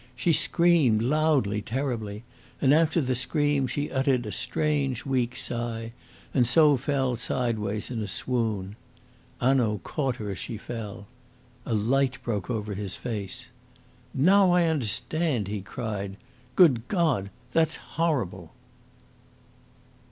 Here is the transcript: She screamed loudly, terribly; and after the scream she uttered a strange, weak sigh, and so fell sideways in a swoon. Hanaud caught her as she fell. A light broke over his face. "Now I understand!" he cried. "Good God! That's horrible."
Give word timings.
She 0.15 0.33
screamed 0.33 1.03
loudly, 1.03 1.61
terribly; 1.61 2.23
and 2.59 2.73
after 2.73 3.01
the 3.01 3.13
scream 3.13 3.67
she 3.67 3.91
uttered 3.91 4.25
a 4.25 4.31
strange, 4.31 5.05
weak 5.05 5.35
sigh, 5.35 5.91
and 6.33 6.47
so 6.47 6.75
fell 6.75 7.15
sideways 7.17 7.91
in 7.91 8.01
a 8.01 8.07
swoon. 8.07 8.75
Hanaud 9.39 9.81
caught 9.83 10.15
her 10.15 10.31
as 10.31 10.39
she 10.39 10.57
fell. 10.57 11.05
A 11.67 11.75
light 11.75 12.17
broke 12.23 12.49
over 12.49 12.73
his 12.73 12.95
face. 12.95 13.49
"Now 14.11 14.49
I 14.49 14.65
understand!" 14.65 15.47
he 15.47 15.61
cried. 15.61 16.17
"Good 16.55 16.87
God! 16.87 17.29
That's 17.53 17.75
horrible." 17.75 18.53